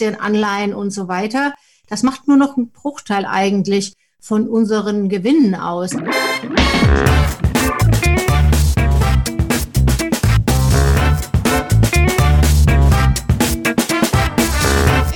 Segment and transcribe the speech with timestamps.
[0.00, 1.52] Aktien, Anleihen und so weiter.
[1.86, 5.92] Das macht nur noch einen Bruchteil eigentlich von unseren Gewinnen aus.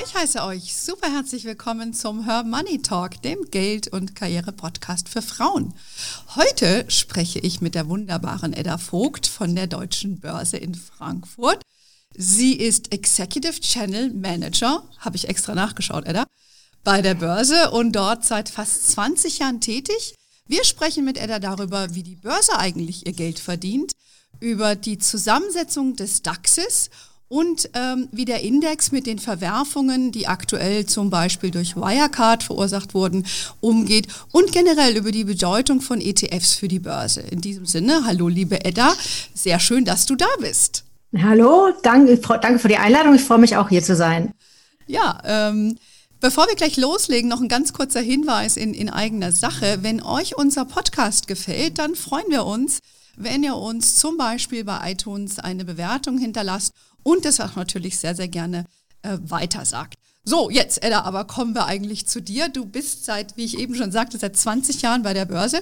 [0.03, 5.23] Ich heiße euch super herzlich willkommen zum Her Money Talk, dem Geld- und Karriere-Podcast für
[5.23, 5.73] Frauen.
[6.35, 11.64] Heute spreche ich mit der wunderbaren Edda Vogt von der Deutschen Börse in Frankfurt.
[12.17, 16.25] Sie ist Executive Channel Manager, habe ich extra nachgeschaut, Edda,
[16.83, 20.15] bei der Börse und dort seit fast 20 Jahren tätig.
[20.47, 23.91] Wir sprechen mit Edda darüber, wie die Börse eigentlich ihr Geld verdient,
[24.39, 26.89] über die Zusammensetzung des DAXes
[27.27, 32.93] und ähm, wie der Index mit den Verwerfungen, die aktuell zum Beispiel durch Wirecard verursacht
[32.93, 33.25] wurden,
[33.59, 37.21] umgeht und generell über die Bedeutung von ETFs für die Börse.
[37.21, 38.95] In diesem Sinne, hallo liebe Edda,
[39.33, 40.85] sehr schön, dass du da bist.
[41.21, 43.15] Hallo, danke, danke für die Einladung.
[43.15, 44.33] Ich freue mich auch hier zu sein.
[44.87, 45.77] Ja, ähm,
[46.25, 49.79] Bevor wir gleich loslegen, noch ein ganz kurzer Hinweis in, in eigener Sache.
[49.81, 52.79] Wenn euch unser Podcast gefällt, dann freuen wir uns,
[53.15, 58.15] wenn ihr uns zum Beispiel bei iTunes eine Bewertung hinterlasst und das auch natürlich sehr,
[58.15, 58.65] sehr gerne
[59.03, 59.99] äh, weitersagt.
[60.23, 62.49] So, jetzt, Edda, aber kommen wir eigentlich zu dir.
[62.49, 65.61] Du bist seit, wie ich eben schon sagte, seit 20 Jahren bei der Börse.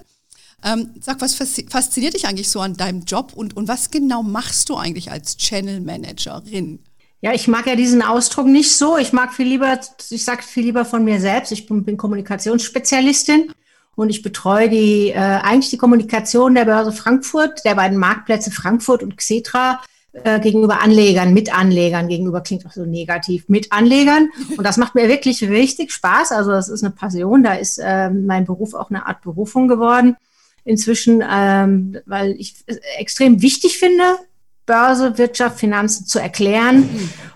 [0.64, 4.70] Ähm, sag, was fasziniert dich eigentlich so an deinem Job und, und was genau machst
[4.70, 6.80] du eigentlich als Channel Managerin?
[7.20, 8.98] Ja, ich mag ja diesen Ausdruck nicht so.
[8.98, 11.52] Ich mag viel lieber, ich sage viel lieber von mir selbst.
[11.52, 13.52] Ich bin, bin Kommunikationsspezialistin
[13.96, 19.04] und ich betreue die äh, eigentlich die Kommunikation der Börse Frankfurt, der beiden Marktplätze Frankfurt
[19.04, 24.30] und Xetra äh, gegenüber Anlegern, mit Anlegern, gegenüber klingt auch so negativ, mit Anlegern.
[24.58, 26.32] Und das macht mir wirklich richtig Spaß.
[26.32, 27.44] Also das ist eine Passion.
[27.44, 30.16] Da ist äh, mein Beruf auch eine Art Berufung geworden
[30.66, 34.04] inzwischen, ähm, weil ich es extrem wichtig finde,
[34.66, 36.90] Börse, Wirtschaft, Finanzen zu erklären.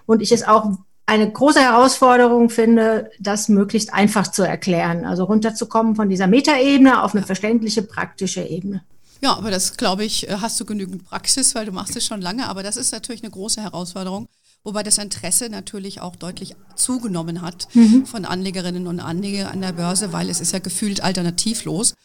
[0.06, 0.72] Und ich es auch
[1.06, 5.05] eine große Herausforderung finde, das möglichst einfach zu erklären.
[5.05, 8.83] Also runterzukommen von dieser Metaebene auf eine verständliche, praktische Ebene.
[9.22, 12.21] Ja, aber das glaube ich, äh, hast du genügend Praxis, weil du machst es schon
[12.21, 12.48] lange.
[12.48, 14.27] Aber das ist natürlich eine große Herausforderung,
[14.64, 18.05] wobei das Interesse natürlich auch deutlich zugenommen hat mhm.
[18.05, 21.95] von Anlegerinnen und Anlegern an der Börse, weil es ist ja gefühlt alternativlos.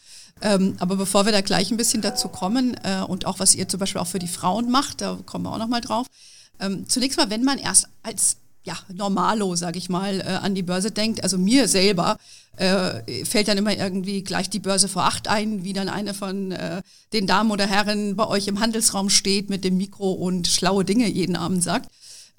[0.41, 3.67] Ähm, aber bevor wir da gleich ein bisschen dazu kommen äh, und auch was ihr
[3.69, 6.07] zum Beispiel auch für die Frauen macht, da kommen wir auch nochmal drauf.
[6.59, 10.63] Ähm, zunächst mal, wenn man erst als ja, Normalo, sage ich mal, äh, an die
[10.63, 12.17] Börse denkt, also mir selber
[12.55, 16.51] äh, fällt dann immer irgendwie gleich die Börse vor acht ein, wie dann eine von
[16.51, 20.85] äh, den Damen oder Herren bei euch im Handelsraum steht mit dem Mikro und schlaue
[20.85, 21.89] Dinge jeden Abend sagt.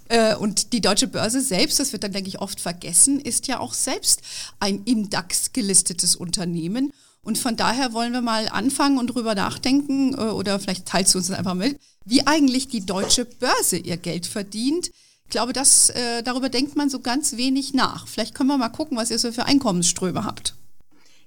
[0.08, 3.58] Äh, und die deutsche Börse selbst, das wird dann, denke ich, oft vergessen, ist ja
[3.58, 4.20] auch selbst
[4.60, 6.92] ein im DAX gelistetes Unternehmen.
[7.24, 11.18] Und von daher wollen wir mal anfangen und drüber nachdenken, äh, oder vielleicht teilst du
[11.18, 14.90] uns das einfach mit, wie eigentlich die deutsche Börse ihr Geld verdient.
[15.24, 18.06] Ich glaube, das, äh, darüber denkt man so ganz wenig nach.
[18.06, 20.54] Vielleicht können wir mal gucken, was ihr so für Einkommensströme habt.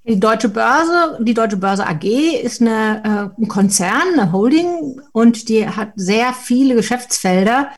[0.07, 2.05] Die Deutsche Börse, die Deutsche Börse AG
[2.41, 7.71] ist eine, äh, ein Konzern, eine Holding und die hat sehr viele Geschäftsfelder.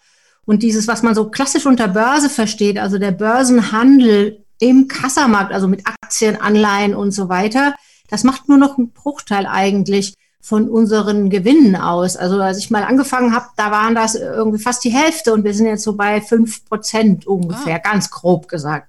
[0.45, 5.67] Und dieses, was man so klassisch unter Börse versteht, also der Börsenhandel im Kassamarkt, also
[5.67, 7.75] mit Aktien, Anleihen und so weiter,
[8.09, 12.15] das macht nur noch einen Bruchteil eigentlich von unseren Gewinnen aus.
[12.15, 15.53] Also als ich mal angefangen habe, da waren das irgendwie fast die Hälfte und wir
[15.53, 17.91] sind jetzt so bei fünf Prozent ungefähr, ah.
[17.91, 18.87] ganz grob gesagt.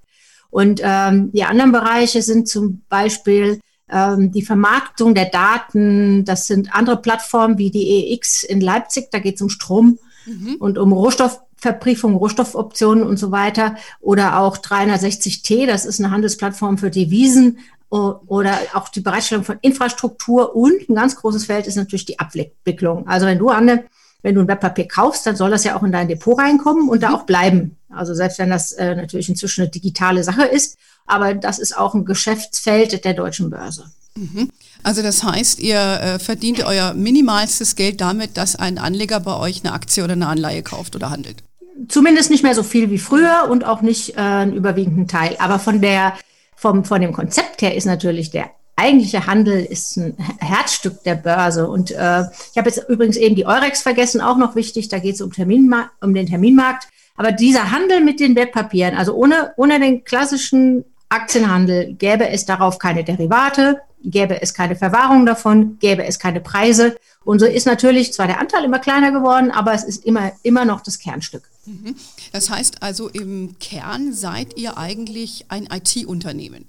[0.50, 6.24] Und ähm, die anderen Bereiche sind zum Beispiel ähm, die Vermarktung der Daten.
[6.24, 9.10] Das sind andere Plattformen wie die EX in Leipzig.
[9.10, 10.56] Da geht es um Strom mhm.
[10.58, 13.76] und um Rohstoffverbriefung, Rohstoffoptionen und so weiter.
[14.00, 17.58] Oder auch 360T, das ist eine Handelsplattform für Devisen
[17.90, 23.06] oder auch die Bereitstellung von Infrastruktur und ein ganz großes Feld ist natürlich die Abwicklung.
[23.08, 23.84] Also wenn du Anne,
[24.22, 26.98] wenn du ein Wertpapier kaufst, dann soll das ja auch in dein Depot reinkommen und
[26.98, 27.00] mhm.
[27.00, 27.76] da auch bleiben.
[27.90, 31.94] Also selbst wenn das äh, natürlich inzwischen eine digitale Sache ist, aber das ist auch
[31.94, 33.90] ein Geschäftsfeld der deutschen Börse.
[34.14, 34.50] Mhm.
[34.82, 39.64] Also das heißt, ihr äh, verdient euer minimalstes Geld damit, dass ein Anleger bei euch
[39.64, 41.42] eine Aktie oder eine Anleihe kauft oder handelt?
[41.88, 45.36] Zumindest nicht mehr so viel wie früher und auch nicht äh, einen überwiegenden Teil.
[45.38, 46.14] Aber von der
[46.60, 51.68] vom, von dem Konzept her ist natürlich der eigentliche Handel ist ein Herzstück der Börse.
[51.68, 52.22] Und äh,
[52.52, 55.32] ich habe jetzt übrigens eben die Eurex vergessen, auch noch wichtig, da geht es um,
[55.32, 56.88] Terminma um den Terminmarkt.
[57.16, 62.78] Aber dieser Handel mit den Wertpapieren, also ohne, ohne den klassischen Aktienhandel, gäbe es darauf
[62.78, 66.96] keine Derivate, gäbe es keine Verwahrung davon, gäbe es keine Preise.
[67.24, 70.64] Und so ist natürlich zwar der Anteil immer kleiner geworden, aber es ist immer, immer
[70.64, 71.49] noch das Kernstück.
[71.66, 71.94] Mhm.
[72.32, 76.66] Das heißt also, im Kern seid ihr eigentlich ein IT-Unternehmen.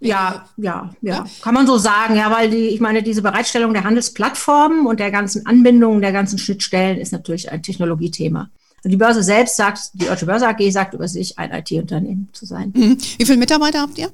[0.00, 3.82] Ja, ja, ja, kann man so sagen, ja, weil die, ich meine, diese Bereitstellung der
[3.82, 8.48] Handelsplattformen und der ganzen Anbindungen, der ganzen Schnittstellen ist natürlich ein Technologiethema.
[8.84, 12.72] Die Börse selbst sagt, die Deutsche Börse AG sagt über sich, ein IT-Unternehmen zu sein.
[12.76, 12.96] Mhm.
[13.18, 14.12] Wie viele Mitarbeiter habt ihr?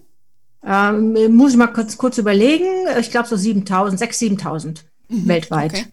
[0.67, 2.65] Ähm, muss ich mal kurz, kurz überlegen.
[2.99, 4.79] Ich glaube so 7000, 6.000, 7.000
[5.11, 5.29] mhm.
[5.29, 5.73] weltweit.
[5.75, 5.85] Okay.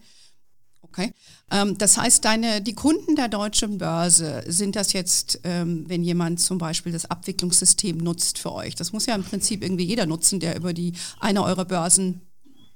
[0.92, 1.12] Okay.
[1.50, 6.40] Ähm, das heißt, deine, die Kunden der deutschen Börse, sind das jetzt, ähm, wenn jemand
[6.40, 8.74] zum Beispiel das Abwicklungssystem nutzt für euch?
[8.74, 12.20] Das muss ja im Prinzip irgendwie jeder nutzen, der über die eine eurer Börsen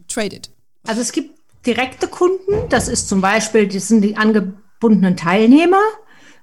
[0.09, 0.51] tradet.
[0.87, 1.37] Also es gibt
[1.67, 5.83] direkte Kunden, das ist zum Beispiel, das sind die angebundenen Teilnehmer,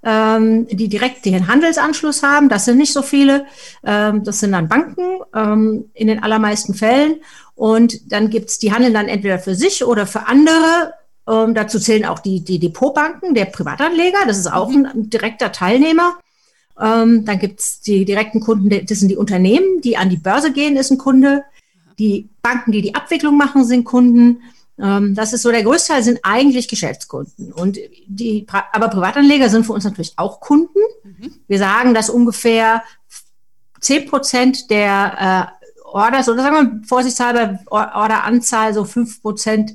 [0.04, 2.50] ähm, die direkt den Handelsanschluss haben.
[2.50, 3.46] Das sind nicht so viele.
[3.86, 7.22] Ähm, das sind dann Banken ähm, in den allermeisten Fällen.
[7.56, 10.94] Und dann gibt's die handeln dann entweder für sich oder für andere.
[11.28, 14.20] Ähm, dazu zählen auch die, die Depotbanken, der Privatanleger.
[14.28, 14.86] Das ist auch mhm.
[14.86, 16.18] ein direkter Teilnehmer.
[16.80, 20.76] Ähm, dann gibt's die direkten Kunden, das sind die Unternehmen, die an die Börse gehen,
[20.76, 21.44] ist ein Kunde.
[22.00, 24.42] Die Banken, die die Abwicklung machen, sind Kunden.
[24.80, 27.54] Ähm, das ist so, der größte Teil sind eigentlich Geschäftskunden.
[27.54, 27.78] Und
[28.08, 30.80] die, aber Privatanleger sind für uns natürlich auch Kunden.
[31.04, 31.34] Mhm.
[31.48, 32.84] Wir sagen, dass ungefähr
[33.80, 39.74] 10 Prozent der äh, Orders, oder sagen wir vorsichtshalber Orderanzahl, so 5 Prozent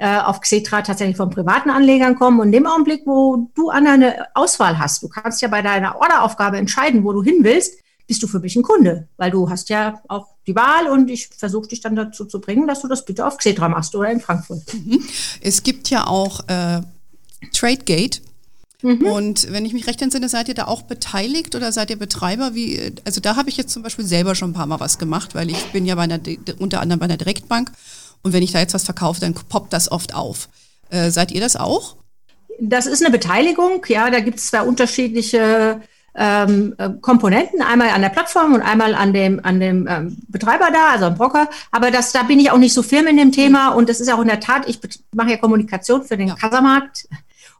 [0.00, 2.40] äh, auf Xetra tatsächlich von privaten Anlegern kommen.
[2.40, 5.96] Und in dem Augenblick, wo du an eine Auswahl hast, du kannst ja bei deiner
[6.00, 7.74] Orderaufgabe entscheiden, wo du hin willst,
[8.06, 11.28] bist du für mich ein Kunde, weil du hast ja auch die Wahl und ich
[11.28, 14.20] versuche dich dann dazu zu bringen, dass du das bitte auf Xetra machst oder in
[14.20, 14.62] Frankfurt.
[14.72, 15.04] Mhm.
[15.42, 16.80] Es gibt ja auch äh,
[17.52, 18.22] Tradegate.
[18.80, 19.04] Mhm.
[19.04, 22.54] Und wenn ich mich recht entsinne, seid ihr da auch beteiligt oder seid ihr Betreiber?
[22.54, 25.34] Wie, also da habe ich jetzt zum Beispiel selber schon ein paar Mal was gemacht,
[25.34, 26.20] weil ich bin ja bei einer,
[26.58, 27.70] unter anderem bei einer Direktbank
[28.22, 30.48] und wenn ich da jetzt was verkaufe, dann poppt das oft auf.
[30.90, 31.96] Äh, seid ihr das auch?
[32.60, 35.80] Das ist eine Beteiligung, ja, da gibt es zwei unterschiedliche
[36.14, 40.68] ähm, äh, Komponenten, einmal an der Plattform und einmal an dem, an dem ähm, Betreiber
[40.72, 41.48] da, also am Broker.
[41.70, 44.12] Aber das, da bin ich auch nicht so firm in dem Thema und das ist
[44.12, 44.80] auch in der Tat, ich
[45.14, 46.34] mache ja Kommunikation für den ja.
[46.34, 47.08] Kassamarkt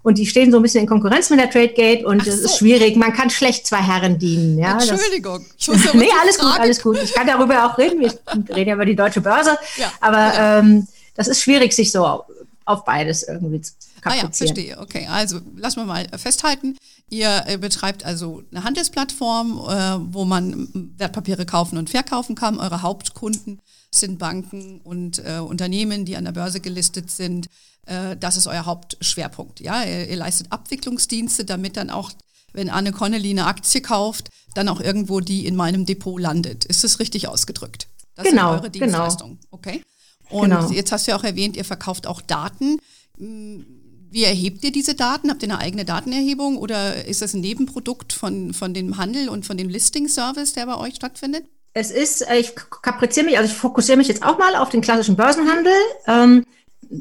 [0.02, 2.44] und die stehen so ein bisschen in Konkurrenz mit der Tradegate und es so.
[2.47, 2.97] ist schwierig.
[2.97, 4.58] Man kann schlecht zwei Herren dienen.
[4.58, 5.44] Ja, Entschuldigung.
[5.67, 6.99] Das, ich nee, alles gut, alles gut.
[7.02, 8.00] Ich kann darüber auch reden.
[8.00, 8.12] Wir
[8.56, 9.58] reden ja über die deutsche Börse.
[9.76, 9.93] Ja.
[10.00, 10.58] Aber ja.
[10.58, 12.25] Ähm, das ist schwierig, sich so
[12.71, 13.73] auf beides irgendwie zu
[14.03, 14.79] Ah ja, verstehe.
[14.79, 16.77] Okay, also lassen wir mal festhalten.
[17.11, 22.59] Ihr äh, betreibt also eine Handelsplattform, äh, wo man Wertpapiere kaufen und verkaufen kann.
[22.59, 27.49] Eure Hauptkunden sind Banken und äh, Unternehmen, die an der Börse gelistet sind.
[27.87, 29.61] Äh, das ist euer Hauptschwerpunkt.
[29.61, 32.13] Ja, ihr, ihr, leistet Abwicklungsdienste, damit dann auch,
[32.53, 36.65] wenn Anne Connelly eine Aktie kauft, dann auch irgendwo die in meinem Depot landet.
[36.65, 37.89] Ist das richtig ausgedrückt?
[38.15, 38.85] Das genau, sind eure genau.
[38.87, 39.39] Dienstleistungen.
[39.41, 39.49] Genau.
[39.51, 39.83] Okay.
[40.31, 40.71] Und genau.
[40.71, 42.79] jetzt hast du ja auch erwähnt, ihr verkauft auch Daten
[43.19, 43.65] hm,
[44.11, 45.31] wie erhebt ihr diese Daten?
[45.31, 49.47] Habt ihr eine eigene Datenerhebung oder ist das ein Nebenprodukt von, von dem Handel und
[49.47, 51.44] von dem Listing-Service, der bei euch stattfindet?
[51.73, 54.81] Es ist, äh, ich kapriziere mich, also ich fokussiere mich jetzt auch mal auf den
[54.81, 55.73] klassischen Börsenhandel.
[56.09, 56.44] Ähm,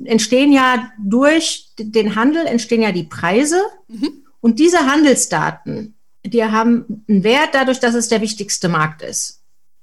[0.05, 4.23] entstehen ja durch den Handel entstehen ja die Preise mhm.
[4.39, 9.38] und diese Handelsdaten, die haben einen Wert dadurch, dass es der wichtigste Markt ist.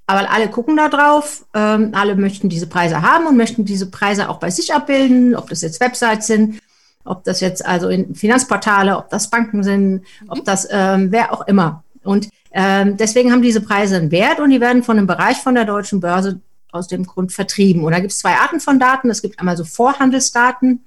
[0.07, 4.29] Aber alle gucken da drauf, ähm, alle möchten diese Preise haben und möchten diese Preise
[4.29, 6.61] auch bei sich abbilden, ob das jetzt Websites sind,
[7.05, 10.03] ob das jetzt also in Finanzportale, ob das Banken sind, mhm.
[10.29, 11.83] ob das ähm, wer auch immer.
[12.05, 15.57] Und ähm, deswegen haben diese Preise einen Wert und die werden von einem Bereich von
[15.57, 17.85] der deutschen Börse aus dem Grund vertrieben.
[17.85, 19.11] Und da gibt es zwei Arten von Daten.
[19.11, 20.85] Es gibt einmal so Vorhandelsdaten.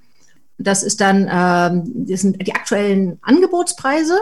[0.56, 4.18] Das ist dann ähm, das sind die aktuellen Angebotspreise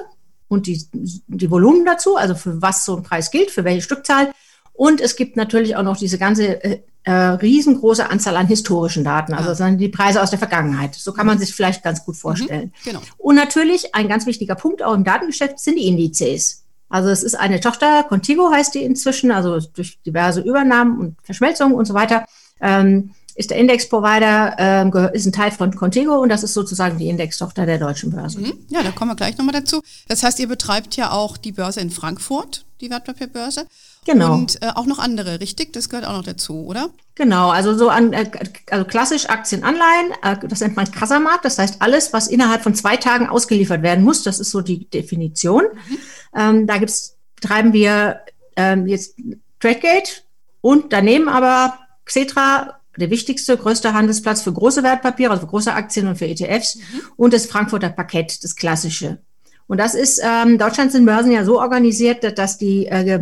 [0.49, 4.33] und die, die Volumen dazu, also für was so ein Preis gilt, für welche Stückzahl.
[4.79, 9.35] Und es gibt natürlich auch noch diese ganze äh, äh, riesengroße Anzahl an historischen Daten,
[9.35, 9.71] also ja.
[9.73, 10.95] die Preise aus der Vergangenheit.
[10.95, 12.73] So kann man sich vielleicht ganz gut vorstellen.
[12.85, 13.01] Mhm, genau.
[13.17, 16.63] Und natürlich ein ganz wichtiger Punkt auch im Datengeschäft sind die Indizes.
[16.89, 21.75] Also es ist eine Tochter, Contigo heißt die inzwischen, also durch diverse Übernahmen und Verschmelzungen
[21.75, 22.25] und so weiter.
[22.61, 27.09] Ähm, ist der Index-Provider, ähm, ist ein Teil von Contigo und das ist sozusagen die
[27.09, 28.39] Index-Tochter der deutschen Börse.
[28.39, 28.53] Mhm.
[28.69, 29.83] Ja, da kommen wir gleich nochmal dazu.
[30.07, 33.67] Das heißt, ihr betreibt ja auch die Börse in Frankfurt, die Wertpapierbörse.
[34.09, 34.33] Genau.
[34.33, 35.75] Und äh, auch noch andere, richtig?
[35.75, 36.89] Das gehört auch noch dazu, oder?
[37.15, 38.31] Genau, also so an, äh,
[38.71, 42.97] also klassisch Aktienanleihen, äh, das nennt man Kassamarkt, das heißt alles, was innerhalb von zwei
[42.97, 45.65] Tagen ausgeliefert werden muss, das ist so die Definition.
[45.65, 45.99] Mhm.
[46.35, 48.21] Ähm, da gibt's, betreiben wir
[48.57, 49.15] ähm, jetzt
[49.61, 50.23] Tradegate
[50.63, 56.09] und daneben aber Xetra, der wichtigste, größte Handelsplatz für große Wertpapiere, also für große Aktien
[56.09, 56.83] und für ETFs mhm.
[57.17, 59.19] und das Frankfurter Parkett, das klassische.
[59.69, 63.21] Und das ist, ähm, Deutschland sind Börsen ja so organisiert, dass die äh,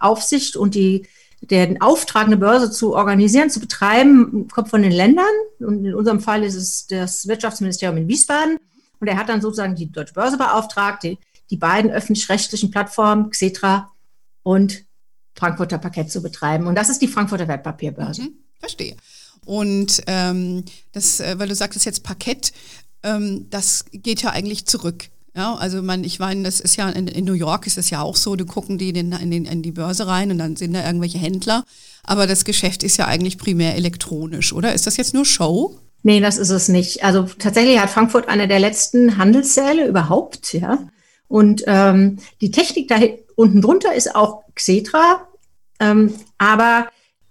[0.00, 1.06] Aufsicht und die
[1.50, 5.24] den Auftrag, eine Börse zu organisieren, zu betreiben, kommt von den Ländern.
[5.58, 8.58] Und in unserem Fall ist es das Wirtschaftsministerium in Wiesbaden.
[9.00, 11.18] Und er hat dann sozusagen die Deutsche Börse beauftragt, die,
[11.50, 13.90] die beiden öffentlich-rechtlichen Plattformen, Xetra
[14.42, 14.84] und
[15.34, 16.66] Frankfurter Parkett zu betreiben.
[16.66, 18.22] Und das ist die Frankfurter Wertpapierbörse.
[18.22, 18.96] Mhm, verstehe.
[19.44, 22.52] Und ähm, das, äh, weil du sagtest jetzt Parkett,
[23.02, 27.08] ähm, das geht ja eigentlich zurück Ja, also man, ich meine, das ist ja in,
[27.08, 29.72] in, New York ist es ja auch so, du gucken die in, in, in, die
[29.72, 31.64] Börse rein und dann sind da irgendwelche Händler.
[32.04, 34.74] Aber das Geschäft ist ja eigentlich primär elektronisch, oder?
[34.74, 35.76] Ist das jetzt nur Show?
[36.04, 37.02] Nee, das ist es nicht.
[37.02, 40.78] Also tatsächlich hat Frankfurt eine der letzten Handelssäle überhaupt, ja.
[41.26, 42.96] Und ähm, die Technik da
[43.34, 45.26] unten drunter ist auch Xetra,
[45.80, 46.86] ähm, aber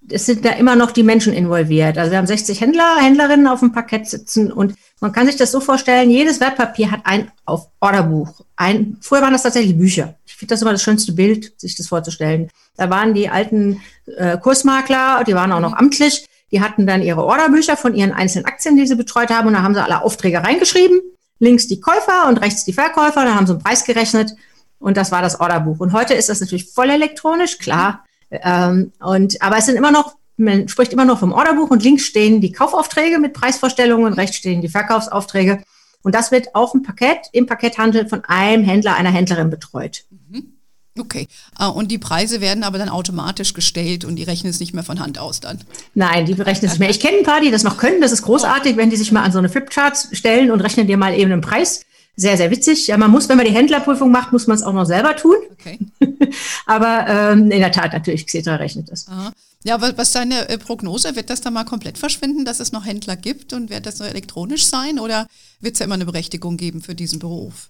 [0.09, 1.97] es sind da immer noch die Menschen involviert.
[1.97, 5.51] Also wir haben 60 Händler, Händlerinnen auf dem Parkett sitzen und man kann sich das
[5.51, 8.41] so vorstellen, jedes Wertpapier hat ein auf Orderbuch.
[8.55, 10.15] Ein, früher waren das tatsächlich Bücher.
[10.25, 12.49] Ich finde das immer das schönste Bild, sich das vorzustellen.
[12.75, 13.81] Da waren die alten
[14.17, 18.45] äh, Kursmakler, die waren auch noch amtlich, die hatten dann ihre Orderbücher von ihren einzelnen
[18.45, 21.01] Aktien, die sie betreut haben und da haben sie alle Aufträge reingeschrieben.
[21.39, 24.33] Links die Käufer und rechts die Verkäufer, da haben sie einen Preis gerechnet
[24.79, 25.79] und das war das Orderbuch.
[25.79, 28.05] Und heute ist das natürlich voll elektronisch, klar.
[28.43, 32.05] Ähm, und, aber es sind immer noch, man spricht immer noch vom Orderbuch und links
[32.05, 35.63] stehen die Kaufaufträge mit Preisvorstellungen und rechts stehen die Verkaufsaufträge.
[36.01, 40.03] Und das wird auf dem Parkett, im Parketthandel von einem Händler, einer Händlerin betreut.
[40.09, 40.53] Mhm.
[40.99, 41.27] Okay.
[41.55, 44.83] Ah, und die Preise werden aber dann automatisch gestellt und die rechnen es nicht mehr
[44.83, 45.59] von Hand aus dann?
[45.95, 46.89] Nein, die berechnen es nicht mehr.
[46.89, 47.99] Ich kenne ein paar, die das noch können.
[47.99, 50.97] Das ist großartig, wenn die sich mal an so eine Flipchart stellen und rechnen dir
[50.97, 51.81] mal eben einen Preis
[52.15, 52.87] sehr, sehr witzig.
[52.87, 55.35] Ja, man muss, wenn man die Händlerprüfung macht, muss man es auch noch selber tun.
[55.53, 55.79] Okay.
[56.65, 59.07] Aber ähm, in der Tat natürlich, Xetra rechnet das.
[59.07, 59.31] Aha.
[59.63, 61.15] Ja, was, was deine äh, Prognose?
[61.15, 64.09] Wird das dann mal komplett verschwinden, dass es noch Händler gibt und wird das nur
[64.09, 65.27] elektronisch sein oder
[65.61, 67.69] wird es ja immer eine Berechtigung geben für diesen Beruf?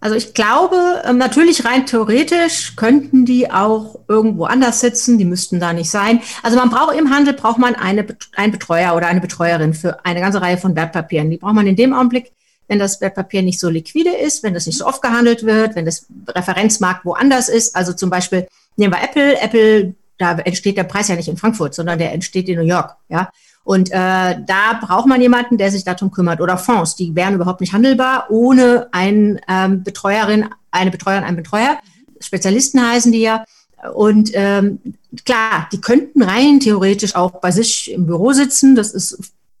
[0.00, 5.58] Also ich glaube, ähm, natürlich rein theoretisch könnten die auch irgendwo anders sitzen, die müssten
[5.58, 6.20] da nicht sein.
[6.42, 10.20] Also man braucht im Handel, braucht man eine, einen Betreuer oder eine Betreuerin für eine
[10.20, 11.30] ganze Reihe von Wertpapieren.
[11.30, 12.30] Die braucht man in dem Augenblick,
[12.68, 15.84] wenn das Wertpapier nicht so liquide ist, wenn das nicht so oft gehandelt wird, wenn
[15.84, 17.74] das Referenzmarkt woanders ist.
[17.74, 18.46] Also zum Beispiel
[18.76, 19.40] nehmen wir Apple.
[19.40, 22.96] Apple, da entsteht der Preis ja nicht in Frankfurt, sondern der entsteht in New York.
[23.08, 23.30] Ja,
[23.68, 26.40] und äh, da braucht man jemanden, der sich darum kümmert.
[26.40, 31.78] Oder Fonds, die wären überhaupt nicht handelbar ohne einen ähm, Betreuerin, eine Betreuerin, einen Betreuer.
[32.18, 33.44] Spezialisten heißen die ja.
[33.92, 34.80] Und ähm,
[35.26, 38.74] klar, die könnten rein theoretisch auch bei sich im Büro sitzen.
[38.74, 39.18] Das ist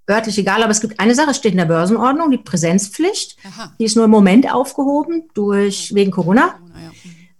[0.08, 3.36] örtlich egal, aber es gibt eine Sache, steht in der Börsenordnung, die Präsenzpflicht.
[3.44, 3.72] Aha.
[3.78, 6.54] Die ist nur im Moment aufgehoben durch wegen Corona.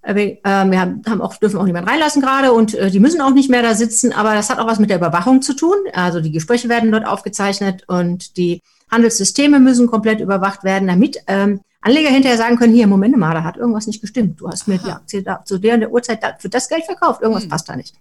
[0.09, 3.21] Äh, wir, äh, wir haben, auch, dürfen auch niemand reinlassen gerade und äh, die müssen
[3.21, 5.77] auch nicht mehr da sitzen, aber das hat auch was mit der Überwachung zu tun.
[5.93, 11.61] Also die Gespräche werden dort aufgezeichnet und die Handelssysteme müssen komplett überwacht werden, damit ähm,
[11.81, 14.41] Anleger hinterher sagen können, hier, Moment mal, da hat irgendwas nicht gestimmt.
[14.41, 17.23] Du hast mir die Aktie da, zu der, der Uhrzeit da, für das Geld verkauft,
[17.23, 17.51] irgendwas hm.
[17.51, 17.95] passt da nicht.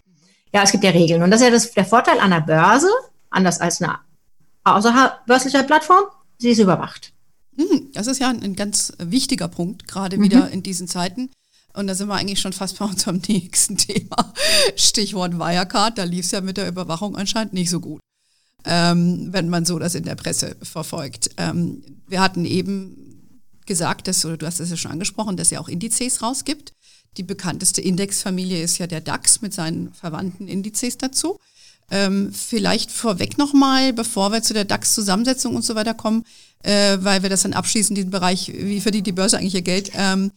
[0.54, 2.88] Ja, es gibt ja Regeln und das ist ja das, der Vorteil an der Börse,
[3.30, 3.82] anders als
[4.68, 6.06] eine außerbörslicher Plattform,
[6.38, 7.14] sie ist überwacht.
[7.58, 10.24] Hm, das ist ja ein, ganz wichtiger Punkt, gerade mhm.
[10.24, 11.30] wieder in diesen Zeiten.
[11.74, 14.34] Und da sind wir eigentlich schon fast bei unserem nächsten Thema.
[14.76, 18.00] Stichwort Wirecard, da lief es ja mit der Überwachung anscheinend nicht so gut,
[18.66, 21.32] ähm, wenn man so das in der Presse verfolgt.
[21.38, 23.04] Ähm, wir hatten eben
[23.66, 26.74] gesagt, dass, oder du hast es ja schon angesprochen, dass er auch Indizes rausgibt.
[27.18, 31.40] Die bekannteste Indexfamilie ist ja der DAX mit seinen verwandten Indizes dazu.
[31.90, 36.26] Ähm, vielleicht vorweg nochmal, bevor wir zu der DAX-Zusammensetzung und so weiter kommen,
[36.64, 39.92] äh, weil wir das dann abschließen, diesen Bereich, wie verdient die Börse eigentlich ihr Geld?
[39.96, 40.32] Ähm,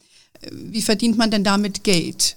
[0.50, 2.36] wie verdient man denn damit Geld,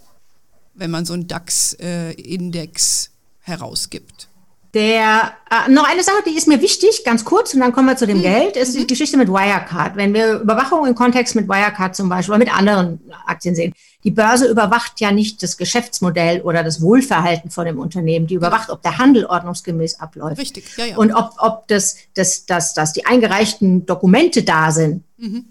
[0.73, 3.09] wenn man so einen DAX-Index äh,
[3.41, 4.29] herausgibt?
[4.73, 7.95] Der, äh, noch eine Sache, die ist mir wichtig, ganz kurz, und dann kommen wir
[7.95, 8.23] zu dem mhm.
[8.23, 8.87] Geld, ist die mhm.
[8.87, 9.95] Geschichte mit Wirecard.
[9.95, 14.09] Wenn wir Überwachung im Kontext mit Wirecard zum Beispiel oder mit anderen Aktien sehen, die
[14.09, 18.25] Börse überwacht ja nicht das Geschäftsmodell oder das Wohlverhalten von dem Unternehmen.
[18.25, 20.41] Die überwacht, ob der Handel ordnungsgemäß abläuft.
[20.41, 20.97] Richtig, ja, ja.
[20.97, 25.03] Und ob, ob das, das, das, das die eingereichten Dokumente da sind.
[25.17, 25.45] Mhm.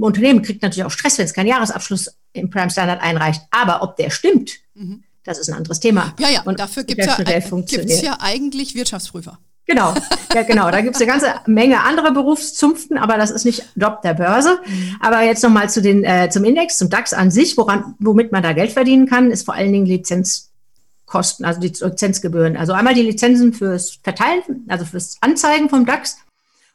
[0.00, 3.42] Unternehmen kriegt natürlich auch Stress, wenn es keinen Jahresabschluss im Prime Standard einreicht.
[3.50, 5.02] Aber ob der stimmt, mhm.
[5.26, 6.14] Das ist ein anderes Thema.
[6.18, 9.38] Ja, ja, und dafür gibt es ja, ja eigentlich Wirtschaftsprüfer.
[9.66, 9.92] Genau,
[10.32, 10.70] ja, genau.
[10.70, 14.60] Da gibt es eine ganze Menge andere Berufszunften, aber das ist nicht Job der Börse.
[14.64, 14.96] Mhm.
[15.00, 18.44] Aber jetzt nochmal zu den, äh, zum Index, zum DAX an sich, woran, womit man
[18.44, 22.56] da Geld verdienen kann, ist vor allen Dingen Lizenzkosten, also die Lizenzgebühren.
[22.56, 26.16] Also einmal die Lizenzen fürs Verteilen, also fürs Anzeigen vom DAX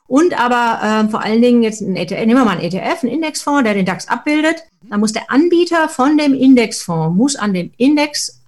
[0.07, 3.13] und aber äh, vor allen Dingen jetzt ein ETF, nehmen wir mal einen ETF, einen
[3.13, 4.63] Indexfonds, der den DAX abbildet.
[4.89, 8.40] Da muss der Anbieter von dem Indexfonds, muss an dem Index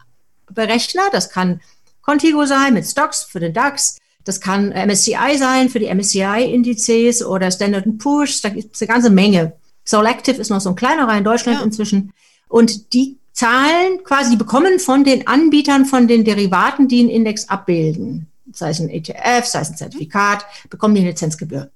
[0.54, 1.04] Berechner.
[1.12, 1.62] Das kann
[2.02, 3.98] Contigo sein mit Stocks für den DAX.
[4.24, 8.42] Das kann MSCI sein für die MSCI-Indizes oder Standard Poor's.
[8.42, 9.54] Da gibt es eine ganze Menge.
[9.84, 11.66] Selective ist noch so ein kleinerer in Deutschland ja.
[11.66, 12.14] inzwischen.
[12.48, 17.50] Und die zahlen quasi, die bekommen von den Anbietern von den Derivaten, die einen Index
[17.50, 21.70] abbilden, sei es ein ETF, sei es ein Zertifikat, bekommen die eine Lizenzgebühr.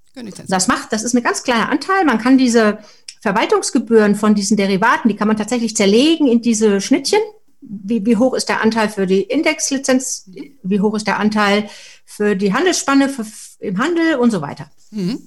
[0.47, 2.05] Das macht, das ist ein ganz kleiner Anteil.
[2.05, 2.79] Man kann diese
[3.21, 7.19] Verwaltungsgebühren von diesen Derivaten, die kann man tatsächlich zerlegen in diese Schnittchen
[7.61, 10.29] wie, wie hoch ist der Anteil für die Indexlizenz,
[10.63, 11.69] wie hoch ist der Anteil
[12.05, 13.25] für die Handelsspanne für,
[13.59, 14.69] im Handel und so weiter.
[14.91, 15.19] Mhm.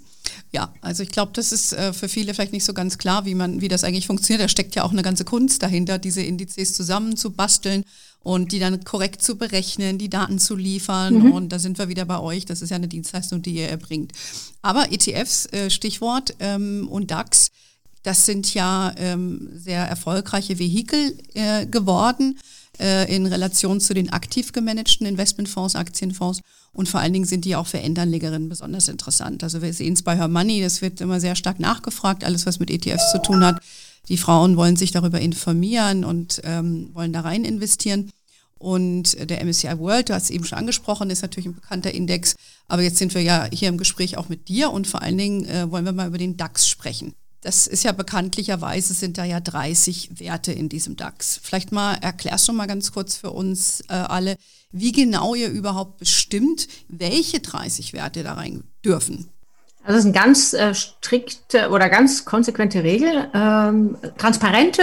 [0.53, 3.37] Ja, also ich glaube, das ist äh, für viele vielleicht nicht so ganz klar, wie
[3.37, 4.43] man, wie das eigentlich funktioniert.
[4.43, 7.85] Da steckt ja auch eine ganze Kunst dahinter, diese Indizes zusammenzubasteln
[8.23, 11.21] und die dann korrekt zu berechnen, die Daten zu liefern.
[11.21, 11.33] Mhm.
[11.33, 12.47] Und da sind wir wieder bei euch.
[12.47, 14.13] Das ist ja eine Dienstleistung, die ihr erbringt.
[14.61, 17.51] Aber ETFs, äh, Stichwort, ähm, und DAX,
[18.03, 22.39] das sind ja ähm, sehr erfolgreiche Vehikel äh, geworden
[22.79, 26.41] äh, in Relation zu den aktiv gemanagten Investmentfonds, Aktienfonds.
[26.73, 29.43] Und vor allen Dingen sind die auch für Endanlegerinnen besonders interessant.
[29.43, 32.59] Also wir sehen es bei Her Money, das wird immer sehr stark nachgefragt, alles was
[32.59, 33.61] mit ETFs zu tun hat.
[34.09, 38.11] Die Frauen wollen sich darüber informieren und ähm, wollen da rein investieren.
[38.59, 42.37] Und der MSCI World, du hast es eben schon angesprochen, ist natürlich ein bekannter Index.
[42.69, 45.47] Aber jetzt sind wir ja hier im Gespräch auch mit dir und vor allen Dingen
[45.47, 47.15] äh, wollen wir mal über den DAX sprechen.
[47.43, 51.41] Das ist ja bekanntlicherweise sind da ja 30 Werte in diesem DAX.
[51.43, 54.37] Vielleicht mal erklärst du mal ganz kurz für uns äh, alle,
[54.73, 59.29] wie genau ihr überhaupt bestimmt, welche 30 Werte da rein dürfen.
[59.83, 63.31] Also das ist eine ganz äh, strikte oder ganz konsequente Regel.
[63.33, 64.83] Ähm, transparente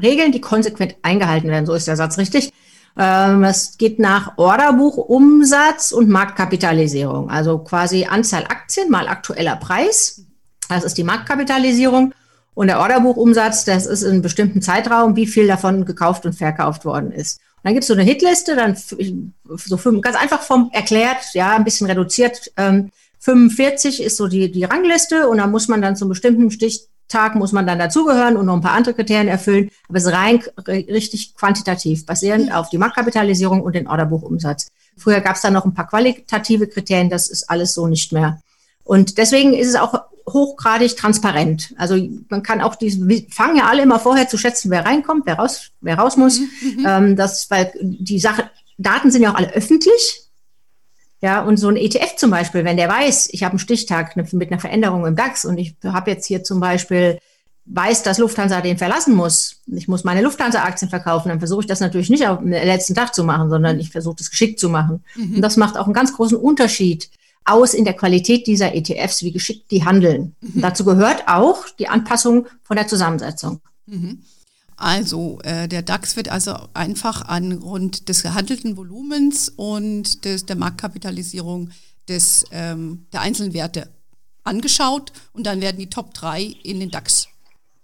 [0.00, 1.64] Regeln, die konsequent eingehalten werden.
[1.64, 2.52] So ist der Satz richtig.
[2.98, 7.30] Ähm, es geht nach Orderbuchumsatz und Marktkapitalisierung.
[7.30, 10.24] Also quasi Anzahl Aktien mal aktueller Preis.
[10.68, 12.14] Das ist die Marktkapitalisierung.
[12.54, 16.84] Und der Orderbuchumsatz, das ist in einem bestimmten Zeitraum, wie viel davon gekauft und verkauft
[16.84, 17.40] worden ist.
[17.56, 21.56] Und dann gibt es so eine Hitliste, dann so fünf, ganz einfach vom erklärt, ja,
[21.56, 22.52] ein bisschen reduziert.
[22.56, 27.34] Ähm, 45 ist so die, die Rangliste und da muss man dann zum bestimmten Stichtag
[27.34, 29.70] muss man dann dazugehören und noch ein paar andere Kriterien erfüllen.
[29.88, 34.68] Aber es ist rein richtig quantitativ, basierend auf die Marktkapitalisierung und den Orderbuchumsatz.
[34.96, 38.40] Früher gab es da noch ein paar qualitative Kriterien, das ist alles so nicht mehr.
[38.84, 41.74] Und deswegen ist es auch hochgradig transparent.
[41.76, 41.96] Also
[42.28, 45.34] man kann auch diese, wir fangen ja alle immer vorher zu schätzen, wer reinkommt, wer
[45.34, 46.40] raus, wer raus muss.
[46.40, 46.46] Mhm.
[46.76, 46.86] mhm.
[46.86, 50.22] Ähm, das, weil die Sache, Daten sind ja auch alle öffentlich.
[51.20, 54.50] Ja, und so ein ETF zum Beispiel, wenn der weiß, ich habe einen Stichtag mit
[54.50, 57.18] einer Veränderung im DAX und ich habe jetzt hier zum Beispiel
[57.66, 61.80] weiß, dass Lufthansa den verlassen muss, ich muss meine Lufthansa-Aktien verkaufen, dann versuche ich das
[61.80, 65.02] natürlich nicht auf den letzten Tag zu machen, sondern ich versuche das geschickt zu machen.
[65.14, 65.36] Mhm.
[65.36, 67.08] Und das macht auch einen ganz großen Unterschied
[67.44, 70.34] aus in der Qualität dieser ETFs, wie geschickt die handeln.
[70.40, 70.60] Mhm.
[70.60, 73.60] Dazu gehört auch die Anpassung von der Zusammensetzung.
[73.86, 74.22] Mhm.
[74.76, 81.70] Also äh, der DAX wird also einfach angrund des gehandelten Volumens und des, der Marktkapitalisierung
[82.08, 83.88] des, ähm, der einzelnen Werte
[84.42, 87.28] angeschaut und dann werden die Top 3 in den DAX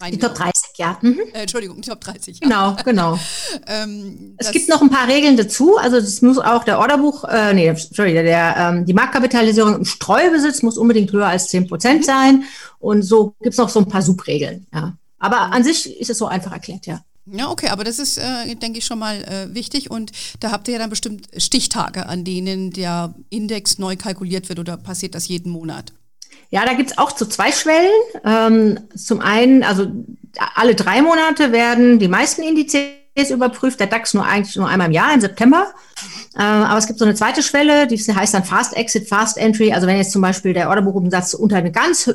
[0.08, 0.98] die Top 30, ja.
[1.02, 1.20] Mhm.
[1.32, 2.40] Äh, Entschuldigung, Top 30.
[2.40, 2.48] Ja.
[2.48, 3.18] Genau, genau.
[3.66, 5.76] ähm, es gibt noch ein paar Regeln dazu.
[5.76, 9.84] Also es muss auch der Orderbuch, äh, nee, sorry, der, der, ähm, die Marktkapitalisierung im
[9.84, 12.04] Streubesitz muss unbedingt höher als 10 Prozent mhm.
[12.04, 12.44] sein.
[12.78, 14.66] Und so gibt es noch so ein paar Subregeln.
[14.72, 14.96] Ja.
[15.18, 17.04] Aber an sich ist es so einfach erklärt, ja.
[17.26, 19.90] Ja, okay, aber das ist, äh, denke ich, schon mal äh, wichtig.
[19.90, 24.58] Und da habt ihr ja dann bestimmt Stichtage, an denen der Index neu kalkuliert wird
[24.58, 25.92] oder passiert das jeden Monat?
[26.50, 27.90] Ja, da gibt's auch so zwei Schwellen.
[28.24, 29.86] Ähm, zum einen, also
[30.54, 34.92] alle drei Monate werden die meisten Indizes überprüft, der DAX nur eigentlich nur einmal im
[34.92, 35.72] Jahr, im September.
[36.36, 39.72] Äh, aber es gibt so eine zweite Schwelle, die heißt dann Fast Exit, Fast Entry.
[39.72, 42.10] Also wenn jetzt zum Beispiel der Orderbuchumsatz unter eine ganz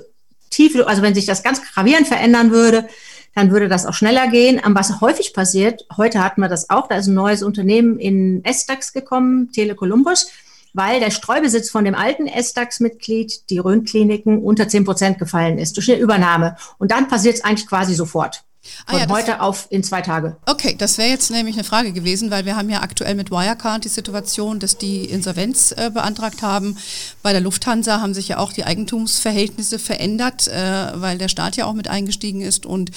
[0.49, 2.87] tiefe, also wenn sich das ganz gravierend verändern würde,
[3.35, 4.63] dann würde das auch schneller gehen.
[4.63, 8.43] Aber was häufig passiert, heute hatten wir das auch, da ist ein neues Unternehmen in
[8.43, 10.31] S-DAX gekommen, Tele Columbus
[10.75, 15.89] weil der Streubesitz von dem alten S-DAX-Mitglied, die Rhön-Kliniken, unter 10 Prozent gefallen ist durch
[15.89, 16.57] eine Übernahme.
[16.77, 18.43] Und dann passiert es eigentlich quasi sofort.
[18.87, 20.37] Von ah ja, heute auf in zwei Tage.
[20.47, 23.85] Okay, das wäre jetzt nämlich eine Frage gewesen, weil wir haben ja aktuell mit Wirecard
[23.85, 26.75] die Situation, dass die Insolvenz äh, beantragt haben.
[27.21, 31.65] Bei der Lufthansa haben sich ja auch die Eigentumsverhältnisse verändert, äh, weil der Staat ja
[31.65, 32.89] auch mit eingestiegen ist und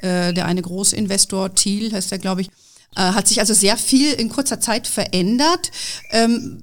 [0.00, 2.48] äh, der eine Großinvestor, Thiel heißt der, glaube ich,
[2.94, 5.70] äh, hat sich also sehr viel in kurzer Zeit verändert.
[6.10, 6.62] Ähm,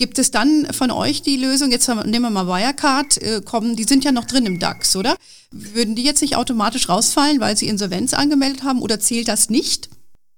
[0.00, 3.84] Gibt es dann von euch die Lösung, jetzt nehmen wir mal Wirecard, äh, kommen, die
[3.84, 5.14] sind ja noch drin im DAX, oder?
[5.50, 9.90] Würden die jetzt nicht automatisch rausfallen, weil sie Insolvenz angemeldet haben oder zählt das nicht?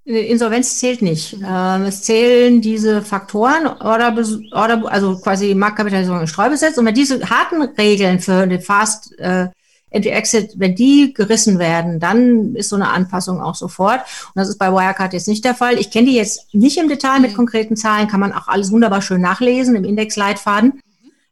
[0.05, 1.35] Insolvenz zählt nicht.
[1.35, 4.13] Ähm, es zählen diese Faktoren oder,
[4.51, 6.77] oder also quasi Marktkapitalisierung und Streubesitz.
[6.77, 9.47] Und wenn diese harten Regeln für eine Fast äh,
[9.93, 14.01] Entry-Exit, wenn die gerissen werden, dann ist so eine Anpassung auch sofort.
[14.01, 15.79] Und das ist bei Wirecard jetzt nicht der Fall.
[15.79, 17.37] Ich kenne die jetzt nicht im Detail mit mhm.
[17.37, 20.81] konkreten Zahlen, kann man auch alles wunderbar schön nachlesen im Indexleitfaden.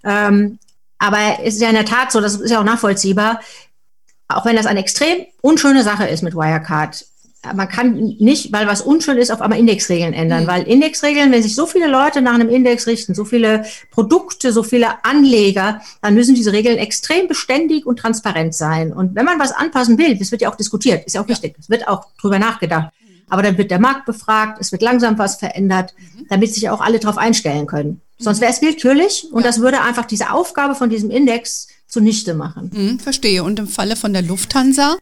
[0.05, 0.59] Ähm,
[0.99, 3.41] aber es ist ja in der Tat so, das ist ja auch nachvollziehbar,
[4.29, 7.05] auch wenn das eine extrem unschöne Sache ist mit Wirecard,
[7.55, 10.49] man kann nicht, weil was unschön ist, auf einmal Indexregeln ändern, mhm.
[10.49, 14.63] weil Indexregeln, wenn sich so viele Leute nach einem Index richten, so viele Produkte, so
[14.63, 18.93] viele Anleger, dann müssen diese Regeln extrem beständig und transparent sein.
[18.93, 21.57] Und wenn man was anpassen will, das wird ja auch diskutiert, ist ja auch wichtig,
[21.59, 22.93] es wird auch drüber nachgedacht.
[23.01, 23.23] Mhm.
[23.31, 26.27] Aber dann wird der Markt befragt, es wird langsam was verändert, mhm.
[26.29, 28.03] damit sich auch alle darauf einstellen können.
[28.19, 29.47] Sonst wäre es willkürlich und ja.
[29.47, 32.71] das würde einfach diese Aufgabe von diesem Index zunichte machen.
[32.73, 33.43] Hm, verstehe.
[33.43, 34.99] Und im Falle von der Lufthansa,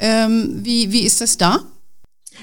[0.00, 1.62] ähm, wie, wie ist das da?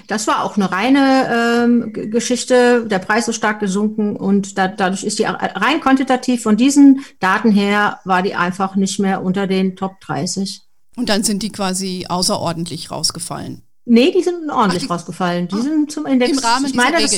[0.08, 5.03] Das war auch eine reine ähm, Geschichte, der Preis ist stark gesunken und da, dadurch
[5.03, 9.75] ist die rein quantitativ von diesen Daten her war die einfach nicht mehr unter den
[9.75, 10.62] Top 30.
[10.95, 13.63] Und dann sind die quasi außerordentlich rausgefallen.
[13.86, 15.47] Nee, die sind ordentlich Ach, die, rausgefallen.
[15.49, 16.32] Die ah, sind zum Index.
[16.32, 17.12] Im Rahmen ich meine, das,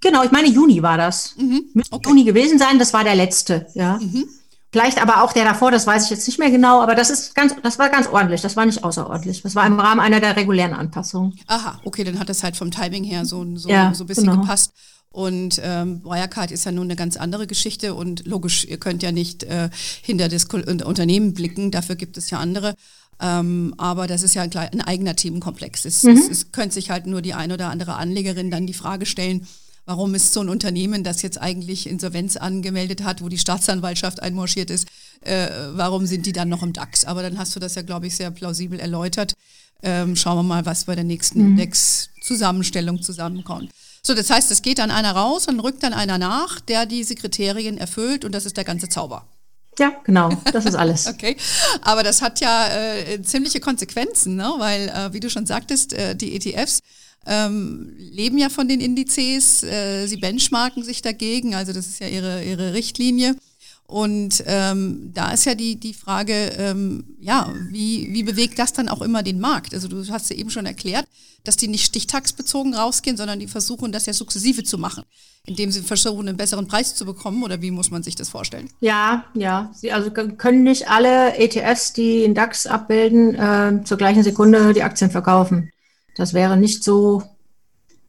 [0.00, 1.34] Genau, ich meine, Juni war das.
[1.38, 2.10] Mhm, okay.
[2.10, 3.98] Juni gewesen sein, das war der letzte, ja.
[3.98, 4.28] Mhm.
[4.74, 7.36] Vielleicht aber auch der davor, das weiß ich jetzt nicht mehr genau, aber das ist
[7.36, 9.40] ganz, das war ganz ordentlich, das war nicht außerordentlich.
[9.42, 11.38] Das war im Rahmen einer der regulären Anpassungen.
[11.46, 14.24] Aha, okay, dann hat das halt vom Timing her so, so, ja, so ein bisschen
[14.24, 14.40] genau.
[14.40, 14.72] gepasst.
[15.10, 19.12] Und ähm, Wirecard ist ja nun eine ganz andere Geschichte und logisch, ihr könnt ja
[19.12, 19.70] nicht äh,
[20.02, 22.74] hinter das Unternehmen blicken, dafür gibt es ja andere.
[23.20, 25.84] Ähm, aber das ist ja ein, ein eigener Themenkomplex.
[25.84, 26.16] Es, mhm.
[26.16, 29.46] es, es könnte sich halt nur die ein oder andere Anlegerin dann die Frage stellen,
[29.86, 34.70] warum ist so ein Unternehmen, das jetzt eigentlich Insolvenz angemeldet hat, wo die Staatsanwaltschaft einmarschiert
[34.70, 34.88] ist,
[35.20, 37.04] äh, warum sind die dann noch im DAX?
[37.04, 39.34] Aber dann hast du das ja, glaube ich, sehr plausibel erläutert.
[39.82, 41.50] Ähm, schauen wir mal, was bei der nächsten mhm.
[41.50, 43.70] Index-Zusammenstellung zusammenkommt.
[44.02, 47.14] So, das heißt, es geht dann einer raus und rückt dann einer nach, der diese
[47.14, 49.26] Kriterien erfüllt und das ist der ganze Zauber.
[49.78, 51.06] Ja, genau, das ist alles.
[51.08, 51.36] okay,
[51.82, 54.52] aber das hat ja äh, ziemliche Konsequenzen, ne?
[54.58, 56.80] weil, äh, wie du schon sagtest, äh, die ETFs
[57.26, 62.08] ähm, leben ja von den Indizes, äh, sie benchmarken sich dagegen, also das ist ja
[62.08, 63.36] ihre, ihre Richtlinie.
[63.86, 68.88] Und ähm, da ist ja die, die Frage, ähm, ja, wie, wie bewegt das dann
[68.88, 69.74] auch immer den Markt?
[69.74, 71.06] Also du hast ja eben schon erklärt,
[71.44, 75.04] dass die nicht stichtagsbezogen rausgehen, sondern die versuchen, das ja sukzessive zu machen,
[75.44, 77.42] indem sie versuchen, einen besseren Preis zu bekommen.
[77.42, 78.70] Oder wie muss man sich das vorstellen?
[78.80, 79.70] Ja, ja.
[79.74, 84.82] Sie also können nicht alle ETFs, die in DAX abbilden, äh, zur gleichen Sekunde die
[84.82, 85.70] Aktien verkaufen.
[86.14, 87.22] Das wäre nicht so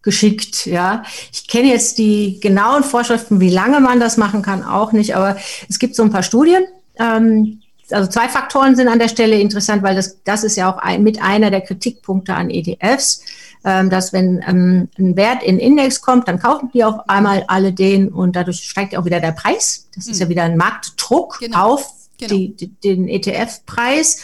[0.02, 1.04] geschickt, ja.
[1.34, 5.36] Ich kenne jetzt die genauen Vorschriften, wie lange man das machen kann, auch nicht, aber
[5.68, 6.64] es gibt so ein paar Studien.
[6.98, 10.78] Ähm, also zwei Faktoren sind an der Stelle interessant, weil das, das ist ja auch
[10.78, 13.22] ein, mit einer der Kritikpunkte an ETFs,
[13.64, 17.74] ähm, dass wenn ähm, ein Wert in Index kommt, dann kaufen die auf einmal alle
[17.74, 19.88] den und dadurch steigt auch wieder der Preis.
[19.96, 20.12] Das mhm.
[20.12, 20.30] ist ja hm.
[20.30, 21.74] wieder ein Marktdruck genau.
[21.74, 22.36] auf genau.
[22.36, 24.22] Die, die, den ETF-Preis.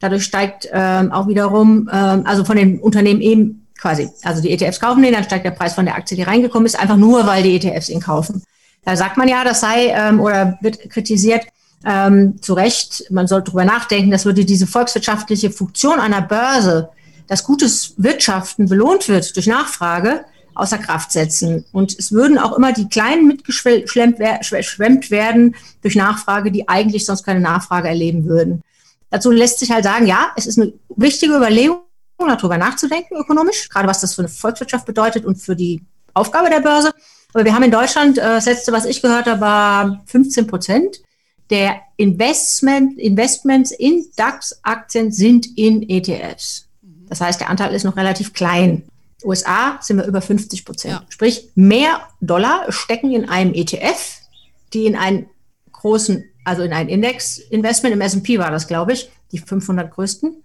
[0.00, 4.80] Dadurch steigt ähm, auch wiederum, ähm, also von den Unternehmen eben quasi, also die ETFs
[4.80, 7.42] kaufen den, dann steigt der Preis von der Aktie, die reingekommen ist, einfach nur, weil
[7.42, 8.42] die ETFs ihn kaufen.
[8.84, 11.46] Da sagt man ja, das sei ähm, oder wird kritisiert,
[11.84, 16.90] ähm, zu Recht, man sollte drüber nachdenken, das würde diese volkswirtschaftliche Funktion einer Börse,
[17.26, 21.64] dass gutes Wirtschaften belohnt wird durch Nachfrage, außer Kraft setzen.
[21.72, 27.40] Und es würden auch immer die Kleinen mitgeschwemmt werden durch Nachfrage, die eigentlich sonst keine
[27.40, 28.62] Nachfrage erleben würden.
[29.10, 31.82] Dazu lässt sich halt sagen, ja, es ist eine wichtige Überlegung,
[32.18, 36.60] darüber nachzudenken, ökonomisch, gerade was das für eine Volkswirtschaft bedeutet und für die Aufgabe der
[36.60, 36.92] Börse.
[37.32, 41.00] Aber wir haben in Deutschland, äh, das letzte, was ich gehört habe, war 15 Prozent
[41.50, 46.68] der Investment, Investments in DAX-Aktien sind in ETFs.
[47.08, 48.84] Das heißt, der Anteil ist noch relativ klein.
[49.24, 50.94] USA sind wir über 50 Prozent.
[50.94, 51.04] Ja.
[51.08, 54.20] Sprich, mehr Dollar stecken in einem ETF,
[54.72, 55.28] die in einen
[55.72, 60.42] großen also in ein Index-Investment, im S&P war das, glaube ich, die 500 größten.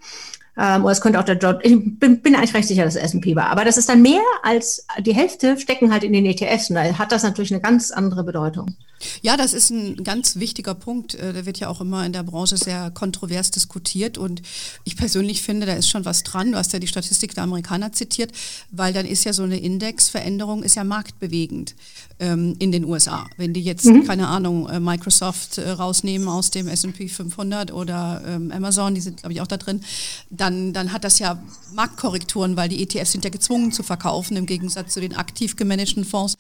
[0.58, 3.02] Ähm, oder es könnte auch der George, ich bin, bin eigentlich recht sicher, dass es
[3.02, 3.48] S&P war.
[3.48, 6.70] Aber das ist dann mehr als die Hälfte stecken halt in den ETFs.
[6.70, 8.76] Und da hat das natürlich eine ganz andere Bedeutung.
[9.22, 11.15] Ja, das ist ein ganz wichtiger Punkt.
[11.15, 14.18] Äh, der wird ja auch immer in der Branche sehr kontrovers diskutiert.
[14.18, 14.44] Und
[14.84, 16.52] ich persönlich finde, da ist schon was dran.
[16.52, 18.32] Du hast ja die Statistik der Amerikaner zitiert,
[18.72, 21.76] weil dann ist ja so eine Indexveränderung ist ja marktbewegend
[22.19, 23.28] ähm, in den USA.
[23.38, 24.06] Wenn die jetzt, mhm.
[24.06, 29.17] keine Ahnung, äh, Microsoft äh, rausnehmen aus dem S&P 500 oder ähm, Amazon, die sind,
[29.17, 29.82] glaube ich, auch da drin,
[30.30, 31.41] dann, dann hat das ja
[31.73, 36.06] Marktkorrekturen, weil die ETFs sind ja gezwungen zu verkaufen, im Gegensatz zu den aktiv gemanagten
[36.06, 36.38] Fonds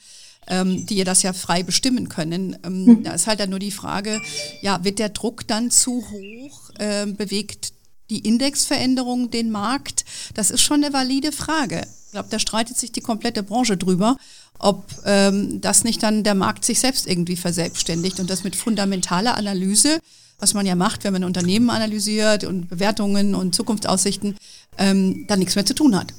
[0.47, 2.57] ähm, die ihr das ja frei bestimmen können.
[2.63, 3.03] Ähm, mhm.
[3.03, 4.21] Da ist halt dann nur die Frage,
[4.61, 7.73] ja, wird der Druck dann zu hoch, äh, bewegt
[8.09, 10.05] die Indexveränderung den Markt?
[10.33, 11.87] Das ist schon eine valide Frage.
[12.15, 14.15] Ich glaube, da streitet sich die komplette Branche drüber,
[14.57, 19.35] ob ähm, das nicht dann der Markt sich selbst irgendwie verselbstständigt und das mit fundamentaler
[19.35, 19.99] Analyse,
[20.39, 24.37] was man ja macht, wenn man Unternehmen analysiert und Bewertungen und Zukunftsaussichten,
[24.77, 26.13] ähm, dann nichts mehr zu tun hat.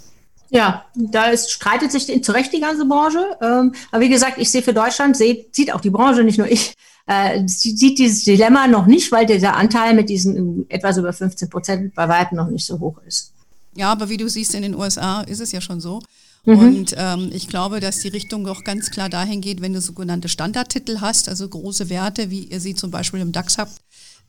[0.50, 3.24] Ja, da ist, streitet sich zu Recht die ganze Branche.
[3.40, 6.46] Ähm, aber wie gesagt, ich sehe für Deutschland, seht, sieht auch die Branche, nicht nur
[6.46, 6.74] ich,
[7.06, 11.94] äh, sieht dieses Dilemma noch nicht, weil dieser Anteil mit diesen etwas über 15 Prozent
[11.94, 13.32] bei weitem noch nicht so hoch ist.
[13.76, 16.00] Ja, aber wie du siehst, in den USA ist es ja schon so.
[16.44, 16.58] Mhm.
[16.58, 20.28] Und ähm, ich glaube, dass die Richtung doch ganz klar dahin geht, wenn du sogenannte
[20.28, 23.80] Standardtitel hast, also große Werte, wie ihr sie zum Beispiel im DAX habt,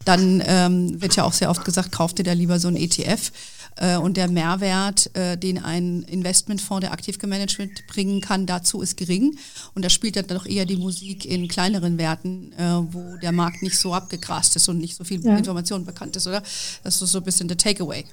[0.06, 3.32] dann ähm, wird ja auch sehr oft gesagt, kauft ihr da lieber so ein ETF.
[3.76, 7.58] Äh, und der Mehrwert, äh, den ein Investmentfonds, der aktiv gemanagt
[7.88, 9.38] bringen kann, dazu ist gering.
[9.76, 13.62] Und da spielt dann doch eher die Musik in kleineren Werten, äh, wo der Markt
[13.62, 15.38] nicht so abgegrast ist und nicht so viel ja.
[15.38, 16.42] Information bekannt ist, oder?
[16.84, 18.06] Das ist so ein bisschen der Takeaway.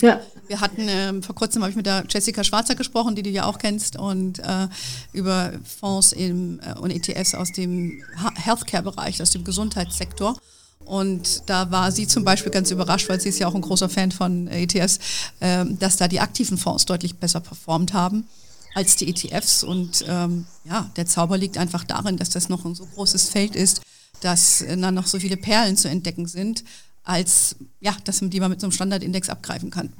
[0.00, 0.20] Ja.
[0.48, 3.44] Wir hatten ähm, vor kurzem habe ich mit der Jessica Schwarzer gesprochen, die du ja
[3.44, 4.66] auch kennst, und äh,
[5.12, 8.02] über Fonds im, äh, und ETFs aus dem
[8.34, 10.36] Healthcare-Bereich, aus dem Gesundheitssektor.
[10.84, 13.88] Und da war sie zum Beispiel ganz überrascht, weil sie ist ja auch ein großer
[13.88, 14.98] Fan von ETFs,
[15.38, 18.26] äh, dass da die aktiven Fonds deutlich besser performt haben
[18.74, 19.62] als die ETFs.
[19.62, 23.54] Und ähm, ja, der Zauber liegt einfach darin, dass das noch ein so großes Feld
[23.54, 23.82] ist,
[24.20, 26.64] dass äh, dann noch so viele Perlen zu entdecken sind,
[27.10, 29.90] als ja, dass man die man mit so einem Standardindex abgreifen kann.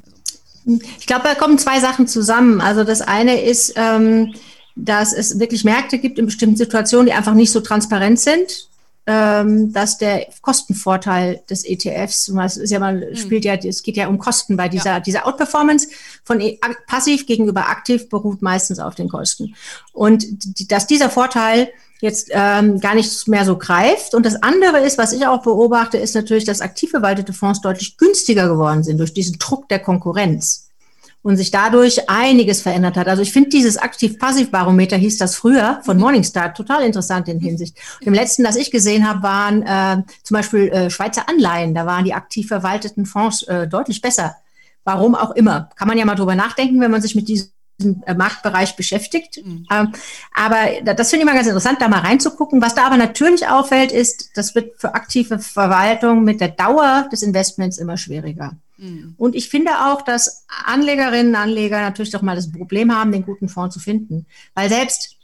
[0.99, 2.61] Ich glaube, da kommen zwei Sachen zusammen.
[2.61, 4.35] Also das eine ist, ähm,
[4.77, 8.70] dass es wirklich Märkte gibt in bestimmten Situationen, die einfach nicht so transparent sind
[9.11, 13.16] dass der Kostenvorteil des ETFs, es ist ja mal, hm.
[13.16, 15.01] spielt ja, es geht ja um Kosten bei dieser, ja.
[15.01, 15.88] dieser Outperformance
[16.23, 19.55] von e passiv gegenüber aktiv beruht meistens auf den Kosten.
[19.92, 20.27] Und
[20.70, 21.70] dass dieser Vorteil
[22.01, 24.14] jetzt ähm, gar nicht mehr so greift.
[24.14, 27.99] Und das andere ist, was ich auch beobachte, ist natürlich, dass aktiv verwaltete Fonds deutlich
[27.99, 30.70] günstiger geworden sind durch diesen Druck der Konkurrenz
[31.23, 33.09] und sich dadurch einiges verändert hat.
[33.09, 36.03] Also ich finde dieses Aktiv-Passiv-Barometer hieß das früher von mhm.
[36.03, 37.77] Morningstar total interessant in Hinsicht.
[38.01, 41.75] Und Im letzten, das ich gesehen habe, waren äh, zum Beispiel äh, Schweizer Anleihen.
[41.75, 44.37] Da waren die aktiv verwalteten Fonds äh, deutlich besser.
[44.85, 45.69] Warum auch immer.
[45.77, 47.51] Kann man ja mal drüber nachdenken, wenn man sich mit diesem
[48.07, 49.45] äh, Marktbereich beschäftigt.
[49.45, 49.67] Mhm.
[49.71, 49.93] Ähm,
[50.35, 52.63] aber das finde ich mal ganz interessant, da mal reinzugucken.
[52.63, 57.23] Was da aber natürlich auffällt, ist, das wird für aktive Verwaltung mit der Dauer des
[57.23, 58.57] Investments immer schwieriger.
[58.81, 59.14] Mhm.
[59.19, 63.25] Und ich finde auch, dass Anlegerinnen und Anleger natürlich doch mal das Problem haben, den
[63.25, 64.27] guten Fonds zu finden.
[64.55, 65.16] Weil selbst,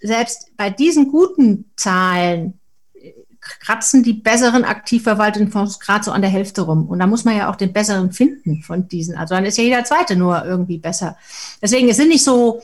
[0.00, 2.60] selbst bei diesen guten Zahlen
[2.94, 6.86] äh, kratzen die besseren aktiv verwalteten Fonds gerade so an der Hälfte rum.
[6.88, 9.16] Und da muss man ja auch den besseren finden von diesen.
[9.16, 11.16] Also dann ist ja jeder zweite nur irgendwie besser.
[11.62, 12.62] Deswegen, es sind nicht so,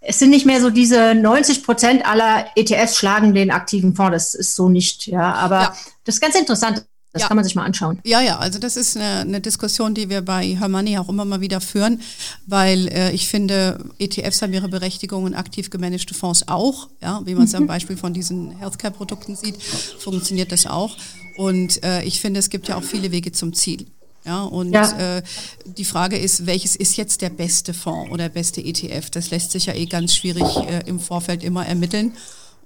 [0.00, 4.12] es sind nicht mehr so diese 90 Prozent aller ETFs schlagen den aktiven Fonds.
[4.12, 5.34] Das ist so nicht, ja.
[5.34, 5.76] Aber ja.
[6.04, 6.86] das ist ganz interessant.
[7.16, 7.28] Das ja.
[7.28, 7.98] kann man sich mal anschauen.
[8.04, 11.40] Ja, ja, also das ist eine, eine Diskussion, die wir bei Hermanni auch immer mal
[11.40, 12.02] wieder führen,
[12.46, 16.88] weil äh, ich finde, ETFs haben ihre Berechtigung und aktiv gemanagte Fonds auch.
[17.00, 17.60] Ja, wie man es mhm.
[17.60, 20.94] am Beispiel von diesen Healthcare-Produkten sieht, funktioniert das auch.
[21.38, 23.86] Und äh, ich finde, es gibt ja auch viele Wege zum Ziel.
[24.26, 25.18] Ja, und ja.
[25.18, 25.22] Äh,
[25.64, 29.08] die Frage ist, welches ist jetzt der beste Fonds oder beste ETF?
[29.08, 32.12] Das lässt sich ja eh ganz schwierig äh, im Vorfeld immer ermitteln.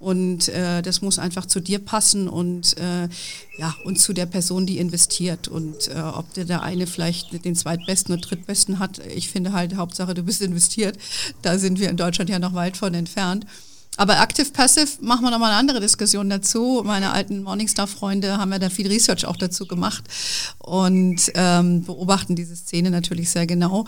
[0.00, 3.06] Und äh, das muss einfach zu dir passen und äh,
[3.58, 5.46] ja und zu der Person, die investiert.
[5.46, 9.76] Und äh, ob der, der eine vielleicht den zweitbesten oder drittbesten hat, ich finde halt
[9.76, 10.96] Hauptsache, du bist investiert.
[11.42, 13.44] Da sind wir in Deutschland ja noch weit von entfernt.
[13.98, 16.82] Aber Active Passive machen wir nochmal eine andere Diskussion dazu.
[16.82, 20.04] Meine alten Morningstar-Freunde haben ja da viel Research auch dazu gemacht
[20.58, 23.84] und ähm, beobachten diese Szene natürlich sehr genau.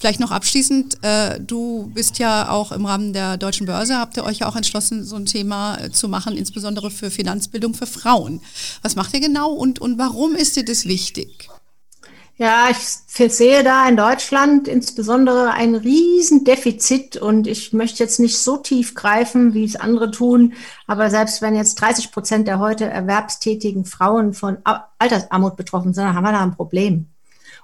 [0.00, 4.24] Vielleicht noch abschließend, äh, du bist ja auch im Rahmen der Deutschen Börse, habt ihr
[4.24, 8.40] euch ja auch entschlossen, so ein Thema äh, zu machen, insbesondere für Finanzbildung für Frauen.
[8.80, 11.50] Was macht ihr genau und, und warum ist dir das wichtig?
[12.38, 12.78] Ja, ich
[13.30, 19.52] sehe da in Deutschland insbesondere ein Riesendefizit und ich möchte jetzt nicht so tief greifen,
[19.52, 20.54] wie es andere tun,
[20.86, 24.56] aber selbst wenn jetzt 30 Prozent der heute erwerbstätigen Frauen von
[24.98, 27.09] Altersarmut betroffen sind, dann haben wir da ein Problem.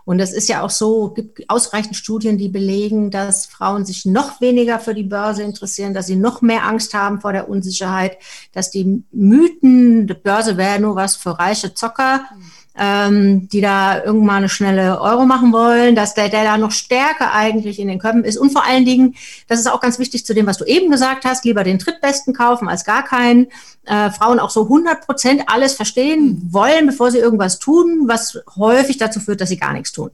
[0.06, 4.40] Und es ist ja auch so, gibt ausreichend Studien, die belegen, dass Frauen sich noch
[4.40, 8.16] weniger für die Börse interessieren, dass sie noch mehr Angst haben vor der Unsicherheit,
[8.52, 12.20] dass die Mythen, die Börse wäre nur was für reiche Zocker.
[12.34, 16.72] Mhm ähm, die da irgendwann eine schnelle Euro machen wollen, dass der, der da noch
[16.72, 18.36] stärker eigentlich in den Köpfen ist.
[18.36, 19.14] Und vor allen Dingen,
[19.48, 22.34] das ist auch ganz wichtig zu dem, was du eben gesagt hast, lieber den Drittbesten
[22.34, 23.48] kaufen als gar keinen.
[23.84, 28.98] Äh, Frauen auch so 100 Prozent alles verstehen wollen, bevor sie irgendwas tun, was häufig
[28.98, 30.10] dazu führt, dass sie gar nichts tun.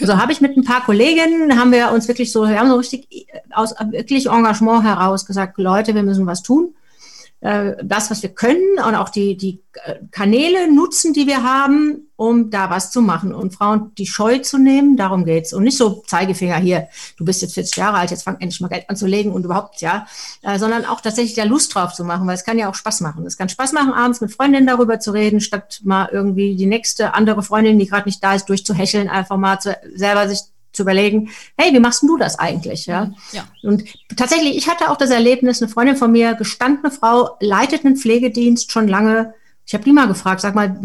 [0.00, 2.68] Und so habe ich mit ein paar Kolleginnen, haben wir uns wirklich so, wir haben
[2.68, 6.74] so richtig aus wirklich Engagement heraus gesagt, Leute, wir müssen was tun.
[7.40, 12.08] Äh, das, was wir können und auch die, die äh, Kanäle nutzen, die wir haben,
[12.16, 15.76] um da was zu machen und Frauen die Scheu zu nehmen, darum geht's Und nicht
[15.76, 19.32] so Zeigefinger hier, du bist jetzt 40 Jahre alt, jetzt fang endlich mal Geld anzulegen
[19.32, 20.06] und überhaupt, ja,
[20.42, 23.02] äh, sondern auch tatsächlich da Lust drauf zu machen, weil es kann ja auch Spaß
[23.02, 23.26] machen.
[23.26, 27.12] Es kann Spaß machen, abends mit Freundinnen darüber zu reden, statt mal irgendwie die nächste
[27.12, 30.40] andere Freundin, die gerade nicht da ist, durchzuhecheln, einfach mal zu, selber sich
[30.76, 32.86] zu überlegen, hey, wie machst du das eigentlich?
[32.86, 33.12] Ja?
[33.32, 33.46] ja.
[33.62, 33.84] Und
[34.16, 38.70] tatsächlich, ich hatte auch das Erlebnis, eine Freundin von mir, gestandene Frau, leitet einen Pflegedienst
[38.70, 39.34] schon lange.
[39.66, 40.80] Ich habe die mal gefragt, sag mal,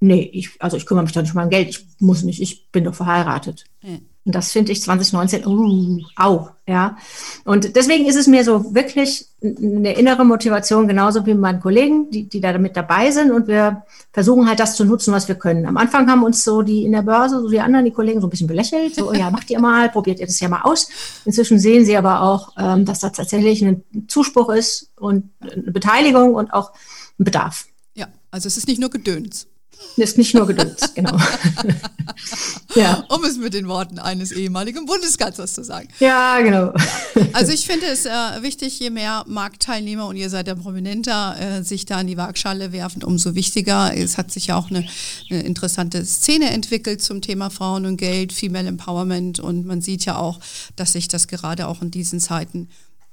[0.00, 2.70] nee, ich, also ich kümmere mich doch nicht um mein Geld, ich muss nicht, ich
[2.70, 3.64] bin doch verheiratet.
[3.82, 4.06] Mhm.
[4.26, 6.96] Und das finde ich 2019, uh, au, ja.
[7.44, 12.28] Und deswegen ist es mir so wirklich eine innere Motivation, genauso wie meinen Kollegen, die,
[12.28, 13.30] die da mit dabei sind.
[13.30, 15.64] Und wir versuchen halt das zu nutzen, was wir können.
[15.64, 18.26] Am Anfang haben uns so die in der Börse, so die anderen, die Kollegen so
[18.26, 18.96] ein bisschen belächelt.
[18.96, 20.88] So, ja, macht ihr mal, probiert ihr das ja mal aus.
[21.24, 26.34] Inzwischen sehen sie aber auch, ähm, dass da tatsächlich ein Zuspruch ist und eine Beteiligung
[26.34, 26.72] und auch
[27.20, 27.66] ein Bedarf.
[27.94, 29.46] Ja, also es ist nicht nur Gedöns.
[29.96, 31.16] Ist nicht nur Geduld, genau.
[32.74, 33.04] ja.
[33.08, 35.88] Um es mit den Worten eines ehemaligen Bundeskanzlers zu sagen.
[36.00, 36.74] Ja, genau.
[37.32, 38.10] Also ich finde es äh,
[38.42, 42.72] wichtig, je mehr Marktteilnehmer und ihr seid ja prominenter, äh, sich da in die Waagschale
[42.72, 43.96] werfen, umso wichtiger.
[43.96, 44.86] Es hat sich ja auch eine,
[45.30, 50.18] eine, interessante Szene entwickelt zum Thema Frauen und Geld, Female Empowerment und man sieht ja
[50.18, 50.40] auch,
[50.76, 52.68] dass sich das gerade auch in diesen Zeiten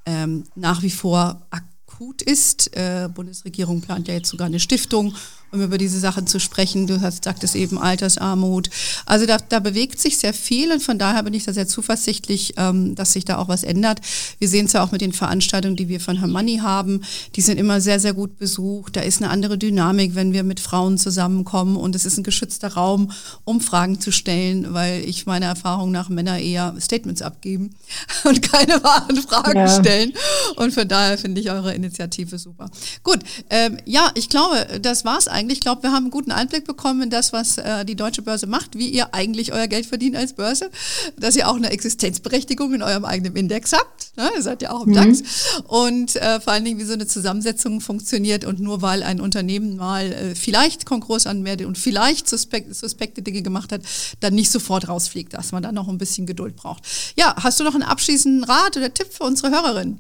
[0.06, 2.76] ähm, nach wie vor akut ist.
[2.76, 5.16] Äh, Bundesregierung plant ja jetzt sogar eine Stiftung
[5.54, 6.88] um über diese Sachen zu sprechen.
[6.88, 8.70] Du hast sagtest eben Altersarmut.
[9.06, 12.56] Also da, da bewegt sich sehr viel und von daher bin ich da sehr zuversichtlich,
[12.58, 14.02] ähm, dass sich da auch was ändert.
[14.40, 17.02] Wir sehen es ja auch mit den Veranstaltungen, die wir von Herrn Money haben.
[17.36, 18.96] Die sind immer sehr, sehr gut besucht.
[18.96, 22.74] Da ist eine andere Dynamik, wenn wir mit Frauen zusammenkommen und es ist ein geschützter
[22.74, 23.12] Raum,
[23.44, 27.76] um Fragen zu stellen, weil ich meiner Erfahrung nach Männer eher Statements abgeben
[28.24, 29.80] und keine wahren Fragen ja.
[29.80, 30.14] stellen.
[30.56, 32.72] Und von daher finde ich eure Initiative super.
[33.04, 33.20] Gut,
[33.52, 35.58] ähm, ja, ich glaube, das war es eigentlich eigentlich.
[35.58, 38.48] Ich glaube, wir haben einen guten Einblick bekommen in das, was äh, die deutsche Börse
[38.48, 40.70] macht, wie ihr eigentlich euer Geld verdient als Börse,
[41.18, 44.16] dass ihr auch eine Existenzberechtigung in eurem eigenen Index habt.
[44.18, 44.30] Ne?
[44.36, 44.96] Ihr seid ja auch im mhm.
[44.96, 45.24] DAX.
[45.68, 49.76] Und äh, vor allen Dingen, wie so eine Zusammensetzung funktioniert und nur weil ein Unternehmen
[49.78, 53.82] mal äh, vielleicht Konkurs anmeldet und vielleicht suspekt, suspekte Dinge gemacht hat,
[54.22, 56.84] dann nicht sofort rausfliegt, dass man da noch ein bisschen Geduld braucht.
[57.18, 60.00] Ja, hast du noch einen abschließenden Rat oder Tipp für unsere Hörerin?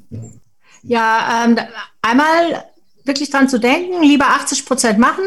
[0.83, 1.57] Ja, ähm,
[2.01, 2.65] einmal
[3.03, 5.25] wirklich dran zu denken, lieber 80 Prozent machen,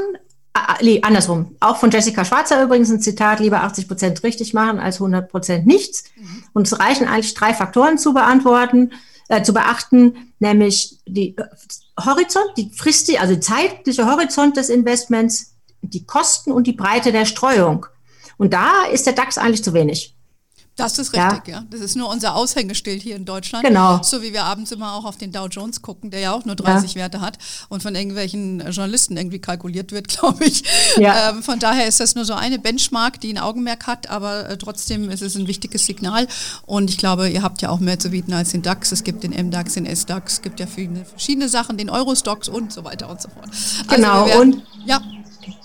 [0.81, 1.57] äh, andersrum.
[1.61, 5.67] Auch von Jessica Schwarzer übrigens ein Zitat, lieber 80 Prozent richtig machen als 100 Prozent
[5.67, 6.05] nichts.
[6.17, 6.45] Mhm.
[6.53, 8.93] Und es reichen eigentlich drei Faktoren zu beantworten,
[9.29, 11.45] äh, zu beachten, nämlich die äh,
[12.03, 17.27] Horizont, die Frist, also die zeitliche Horizont des Investments, die Kosten und die Breite der
[17.27, 17.87] Streuung.
[18.39, 20.16] Und da ist der DAX eigentlich zu wenig.
[20.77, 21.61] Das ist richtig, ja.
[21.61, 21.65] ja.
[21.71, 23.65] Das ist nur unser Aushängeschild hier in Deutschland.
[23.65, 24.03] Genau.
[24.03, 26.55] So wie wir abends immer auch auf den Dow Jones gucken, der ja auch nur
[26.55, 27.01] 30 ja.
[27.01, 27.39] Werte hat
[27.71, 30.65] und von irgendwelchen Journalisten irgendwie kalkuliert wird, glaube ich.
[30.99, 31.31] Ja.
[31.31, 34.59] Ähm, von daher ist das nur so eine Benchmark, die ein Augenmerk hat, aber äh,
[34.59, 36.29] trotzdem ist es ein wichtiges Signal.
[36.67, 38.93] Und ich glaube, ihr habt ja auch mehr zu bieten als den DAX.
[38.93, 42.71] Es gibt den MDAX, den SDAX, es gibt ja viele verschiedene Sachen, den Eurostocks und
[42.71, 43.49] so weiter und so fort.
[43.49, 44.27] Also genau.
[44.27, 45.01] Werden, und ja.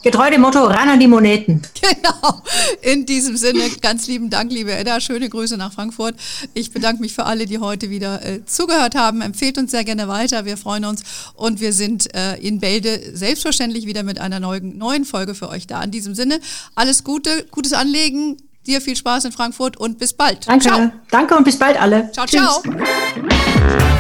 [0.04, 1.62] Getreu dem Motto, ran an die Moneten.
[1.82, 2.42] Genau.
[2.82, 5.02] In diesem Sinne, ganz lieben Dank, liebe Edda.
[5.02, 6.16] Schöne Grüße nach Frankfurt.
[6.54, 9.22] Ich bedanke mich für alle, die heute wieder äh, zugehört haben.
[9.22, 10.46] Empfehlt uns sehr gerne weiter.
[10.46, 11.04] Wir freuen uns
[11.36, 15.68] und wir sind äh, in Bälde selbstverständlich wieder mit einer neuen, neuen Folge für euch
[15.68, 15.84] da.
[15.84, 16.40] In diesem Sinne,
[16.76, 18.38] alles Gute, gutes Anlegen.
[18.68, 20.48] Dir viel Spaß in Frankfurt und bis bald.
[20.48, 20.66] Danke.
[20.66, 20.92] Ciao.
[21.10, 22.12] Danke und bis bald alle.
[22.12, 22.62] Ciao, Tschüss.
[22.62, 23.98] ciao.